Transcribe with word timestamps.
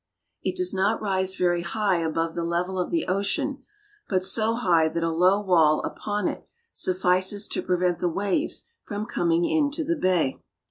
It 0.41 0.55
does 0.55 0.73
not 0.73 0.99
rise 0.99 1.35
very 1.35 1.61
high 1.61 1.97
above 1.97 2.33
the 2.33 2.43
level 2.43 2.79
of 2.79 2.89
the 2.89 3.05
ocean, 3.07 3.61
but 4.09 4.25
so 4.25 4.55
high 4.55 4.89
that 4.89 5.03
a 5.03 5.11
low 5.11 5.39
wall 5.39 5.79
upon 5.85 6.27
it 6.27 6.43
suffices 6.73 7.47
to 7.49 7.61
prevent 7.61 7.99
the 7.99 8.09
waves 8.09 8.63
from 8.83 9.05
coming 9.05 9.45
into 9.45 9.83
the 9.83 9.95
bay. 9.95 10.41